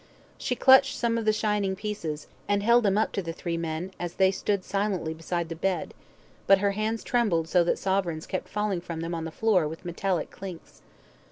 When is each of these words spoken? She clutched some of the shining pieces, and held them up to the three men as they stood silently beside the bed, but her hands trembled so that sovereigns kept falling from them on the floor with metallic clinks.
She 0.39 0.55
clutched 0.55 0.97
some 0.97 1.15
of 1.19 1.25
the 1.25 1.31
shining 1.31 1.75
pieces, 1.75 2.25
and 2.47 2.63
held 2.63 2.83
them 2.85 2.97
up 2.97 3.11
to 3.11 3.21
the 3.21 3.33
three 3.33 3.55
men 3.55 3.91
as 3.99 4.15
they 4.15 4.31
stood 4.31 4.63
silently 4.63 5.13
beside 5.13 5.47
the 5.47 5.55
bed, 5.55 5.93
but 6.47 6.57
her 6.57 6.71
hands 6.71 7.03
trembled 7.03 7.47
so 7.47 7.63
that 7.63 7.77
sovereigns 7.77 8.25
kept 8.25 8.49
falling 8.49 8.81
from 8.81 9.01
them 9.01 9.13
on 9.13 9.25
the 9.25 9.31
floor 9.31 9.67
with 9.67 9.85
metallic 9.85 10.31
clinks. 10.31 10.81